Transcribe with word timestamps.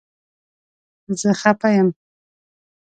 زه 1.19 1.29
خپه 1.39 1.67
یم 1.79 1.87